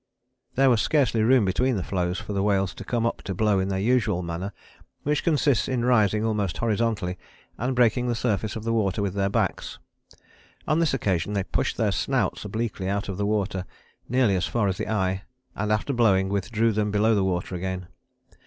There 0.55 0.71
was 0.71 0.81
scarcely 0.81 1.21
room 1.21 1.45
between 1.45 1.75
the 1.75 1.83
floes 1.83 2.17
for 2.19 2.33
the 2.33 2.41
whales 2.41 2.73
to 2.73 2.83
come 2.83 3.05
up 3.05 3.21
to 3.21 3.35
blow 3.35 3.59
in 3.59 3.67
their 3.67 3.77
usual 3.77 4.23
manner, 4.23 4.51
which 5.03 5.23
consists 5.23 5.67
in 5.67 5.85
rising 5.85 6.25
almost 6.25 6.57
horizontally, 6.57 7.19
and 7.59 7.75
breaking 7.75 8.07
the 8.07 8.15
surface 8.15 8.55
of 8.55 8.63
the 8.63 8.73
water 8.73 9.03
with 9.03 9.13
their 9.13 9.29
backs. 9.29 9.77
On 10.67 10.79
this 10.79 10.95
occasion 10.95 11.33
they 11.33 11.43
pushed 11.43 11.77
their 11.77 11.91
snouts 11.91 12.43
obliquely 12.43 12.87
out 12.89 13.09
of 13.09 13.17
the 13.17 13.27
water, 13.27 13.63
nearly 14.09 14.35
as 14.35 14.47
far 14.47 14.67
as 14.67 14.77
the 14.77 14.89
eye, 14.89 15.21
and 15.55 15.71
after 15.71 15.93
blowing, 15.93 16.29
withdrew 16.29 16.71
them 16.71 16.89
below 16.89 17.13
the 17.13 17.23
water 17.23 17.53
again. 17.53 17.85